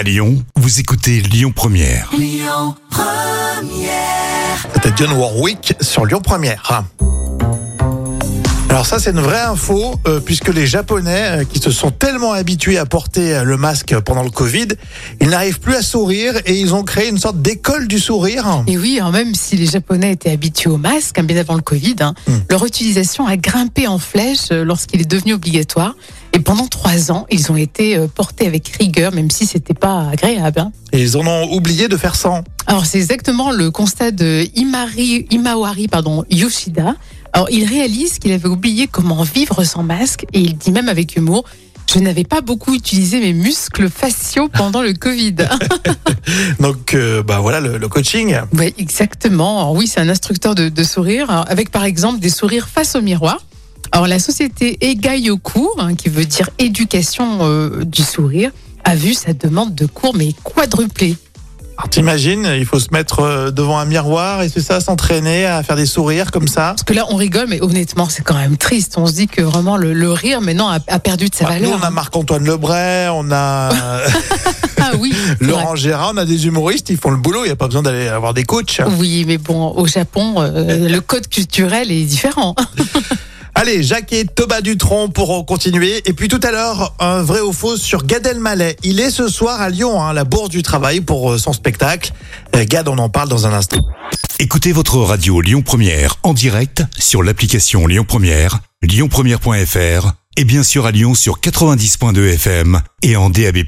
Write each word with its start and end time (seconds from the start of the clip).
À 0.00 0.02
Lyon, 0.02 0.42
vous 0.56 0.80
écoutez 0.80 1.20
Lyon 1.20 1.52
Première. 1.54 2.10
C'était 4.72 4.92
John 4.96 5.12
Warwick 5.12 5.74
sur 5.82 6.06
Lyon 6.06 6.22
Première. 6.22 6.84
Alors 8.70 8.86
ça 8.86 8.98
c'est 8.98 9.10
une 9.10 9.20
vraie 9.20 9.42
info 9.42 9.96
euh, 10.06 10.20
puisque 10.20 10.48
les 10.48 10.66
Japonais 10.66 11.40
euh, 11.40 11.44
qui 11.44 11.58
se 11.58 11.70
sont 11.70 11.90
tellement 11.90 12.32
habitués 12.32 12.78
à 12.78 12.86
porter 12.86 13.34
euh, 13.34 13.42
le 13.42 13.58
masque 13.58 13.94
pendant 14.00 14.22
le 14.22 14.30
Covid, 14.30 14.68
ils 15.20 15.28
n'arrivent 15.28 15.60
plus 15.60 15.74
à 15.74 15.82
sourire 15.82 16.32
et 16.46 16.58
ils 16.58 16.72
ont 16.72 16.84
créé 16.84 17.10
une 17.10 17.18
sorte 17.18 17.42
d'école 17.42 17.86
du 17.86 17.98
sourire. 17.98 18.64
Et 18.68 18.78
oui, 18.78 19.00
hein, 19.02 19.10
même 19.10 19.34
si 19.34 19.56
les 19.56 19.66
Japonais 19.66 20.12
étaient 20.12 20.30
habitués 20.30 20.70
au 20.70 20.78
masque, 20.78 21.18
hein, 21.18 21.24
bien 21.24 21.36
avant 21.36 21.56
le 21.56 21.62
Covid, 21.62 21.96
hein, 22.00 22.14
Hmm. 22.26 22.38
leur 22.48 22.64
utilisation 22.64 23.26
a 23.26 23.36
grimpé 23.36 23.86
en 23.86 23.98
flèche 23.98 24.50
euh, 24.52 24.64
lorsqu'il 24.64 25.00
est 25.00 25.10
devenu 25.10 25.34
obligatoire. 25.34 25.94
Et 26.32 26.38
pendant 26.38 26.66
trois 26.68 27.10
ans, 27.10 27.26
ils 27.30 27.50
ont 27.50 27.56
été 27.56 27.96
euh, 27.96 28.06
portés 28.06 28.46
avec 28.46 28.68
rigueur, 28.68 29.12
même 29.12 29.30
si 29.30 29.46
c'était 29.46 29.74
pas 29.74 30.08
agréable. 30.10 30.60
hein. 30.60 30.72
Et 30.92 31.00
ils 31.02 31.16
en 31.16 31.26
ont 31.26 31.52
oublié 31.52 31.88
de 31.88 31.96
faire 31.96 32.14
sans. 32.16 32.42
Alors 32.66 32.86
c'est 32.86 32.98
exactement 32.98 33.50
le 33.50 33.70
constat 33.70 34.10
de 34.12 34.44
Imari, 34.54 35.26
Imawari 35.30 35.88
pardon, 35.88 36.24
Yoshida. 36.30 36.94
Alors 37.32 37.48
il 37.50 37.64
réalise 37.64 38.18
qu'il 38.18 38.32
avait 38.32 38.48
oublié 38.48 38.86
comment 38.86 39.22
vivre 39.22 39.64
sans 39.64 39.82
masque 39.82 40.24
et 40.32 40.40
il 40.40 40.56
dit 40.56 40.70
même 40.72 40.88
avec 40.88 41.16
humour 41.16 41.44
je 41.92 41.98
n'avais 41.98 42.22
pas 42.22 42.40
beaucoup 42.40 42.72
utilisé 42.72 43.18
mes 43.18 43.32
muscles 43.32 43.90
faciaux 43.90 44.48
pendant 44.48 44.80
le 44.80 44.92
Covid. 44.92 45.34
Donc 46.60 46.94
euh, 46.94 47.22
bah 47.24 47.40
voilà 47.40 47.60
le, 47.60 47.78
le 47.78 47.88
coaching. 47.88 48.36
Ouais, 48.56 48.72
exactement. 48.78 49.58
Alors 49.58 49.72
oui, 49.72 49.88
c'est 49.88 49.98
un 50.00 50.08
instructeur 50.08 50.54
de, 50.54 50.68
de 50.68 50.82
sourire, 50.84 51.28
avec 51.48 51.70
par 51.70 51.82
exemple 51.84 52.20
des 52.20 52.30
sourires 52.30 52.68
face 52.68 52.94
au 52.94 53.00
miroir. 53.02 53.44
Alors 53.92 54.06
la 54.06 54.18
société 54.18 54.78
Egayoku, 54.80 55.70
hein, 55.78 55.94
qui 55.94 56.08
veut 56.08 56.24
dire 56.24 56.48
éducation 56.58 57.38
euh, 57.42 57.84
du 57.84 58.02
sourire, 58.02 58.50
a 58.84 58.94
vu 58.94 59.14
sa 59.14 59.32
demande 59.32 59.74
de 59.74 59.86
cours 59.86 60.14
mais 60.14 60.32
quadruplée. 60.44 61.16
Alors 61.76 61.88
t'imagines, 61.88 62.46
il 62.58 62.66
faut 62.66 62.78
se 62.78 62.88
mettre 62.92 63.20
euh, 63.20 63.50
devant 63.50 63.78
un 63.78 63.86
miroir 63.86 64.42
et 64.42 64.48
c'est 64.50 64.60
ça, 64.60 64.80
s'entraîner 64.80 65.46
à 65.46 65.62
faire 65.62 65.76
des 65.76 65.86
sourires 65.86 66.30
comme 66.30 66.46
ça? 66.46 66.72
Parce 66.74 66.82
que 66.84 66.92
là, 66.92 67.06
on 67.08 67.16
rigole, 67.16 67.46
mais 67.48 67.60
honnêtement, 67.62 68.06
c'est 68.08 68.22
quand 68.22 68.34
même 68.34 68.58
triste. 68.58 68.94
On 68.98 69.06
se 69.06 69.12
dit 69.14 69.26
que 69.28 69.40
vraiment 69.42 69.76
le, 69.78 69.92
le 69.94 70.12
rire 70.12 70.40
maintenant 70.42 70.68
a, 70.68 70.78
a 70.88 70.98
perdu 70.98 71.28
de 71.30 71.34
sa 71.34 71.46
Bah, 71.46 71.54
nous 71.58 71.64
valeur. 71.70 71.78
on 71.82 71.86
a 71.86 71.90
Marc-Antoine 71.90 72.44
Lebray, 72.44 73.08
on 73.08 73.30
a 73.32 73.70
Ah 74.82 74.92
oui. 74.98 75.12
Laurent 75.40 75.74
Gérard, 75.74 76.12
on 76.14 76.18
a 76.18 76.24
des 76.24 76.46
humoristes, 76.46 76.90
ils 76.90 76.96
font 76.98 77.10
le 77.10 77.16
boulot, 77.16 77.40
il 77.44 77.48
n'y 77.48 77.52
a 77.52 77.56
pas 77.56 77.66
besoin 77.66 77.82
d'aller 77.82 78.08
avoir 78.08 78.34
des 78.34 78.44
coachs. 78.44 78.80
Oui, 78.98 79.24
mais 79.26 79.38
bon, 79.38 79.72
au 79.74 79.86
Japon, 79.86 80.34
euh, 80.38 80.88
le 80.88 81.00
code 81.00 81.28
culturel 81.28 81.90
est 81.90 82.04
différent. 82.04 82.54
Allez, 83.60 83.82
Jacques 83.82 84.14
et 84.14 84.24
Thomas 84.24 84.62
Dutronc 84.62 85.10
pourront 85.10 85.44
continuer. 85.44 86.00
Et 86.06 86.14
puis 86.14 86.28
tout 86.28 86.40
à 86.42 86.50
l'heure, 86.50 86.94
un 86.98 87.20
vrai 87.22 87.42
ou 87.42 87.52
faux 87.52 87.76
sur 87.76 88.06
Gad 88.06 88.26
Elmaleh. 88.26 88.74
Il 88.84 89.00
est 89.00 89.10
ce 89.10 89.28
soir 89.28 89.60
à 89.60 89.68
Lyon, 89.68 90.02
hein, 90.02 90.14
la 90.14 90.24
Bourse 90.24 90.48
du 90.48 90.62
Travail 90.62 91.02
pour 91.02 91.32
euh, 91.32 91.36
son 91.36 91.52
spectacle. 91.52 92.10
Euh, 92.56 92.64
Gad, 92.66 92.88
on 92.88 92.96
en 92.96 93.10
parle 93.10 93.28
dans 93.28 93.46
un 93.46 93.52
instant. 93.52 93.76
Écoutez 94.38 94.72
votre 94.72 94.96
radio 94.96 95.42
Lyon 95.42 95.60
Première 95.60 96.16
en 96.22 96.32
direct 96.32 96.84
sur 96.98 97.22
l'application 97.22 97.86
Lyon 97.86 98.06
Première, 98.08 98.60
lyonpremière.fr 98.80 100.12
et 100.38 100.44
bien 100.44 100.62
sûr 100.62 100.86
à 100.86 100.90
Lyon 100.90 101.14
sur 101.14 101.38
90.2 101.40 102.32
FM 102.32 102.80
et 103.02 103.16
en 103.16 103.28
DAB+. 103.28 103.58